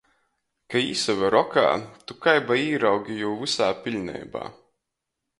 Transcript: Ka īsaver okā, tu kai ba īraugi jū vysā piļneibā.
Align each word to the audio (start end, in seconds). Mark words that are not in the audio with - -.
Ka 0.73 0.79
īsaver 0.83 1.35
okā, 1.39 1.65
tu 2.11 2.17
kai 2.23 2.33
ba 2.47 2.57
īraugi 2.61 3.17
jū 3.19 3.33
vysā 3.43 3.67
piļneibā. 3.83 4.43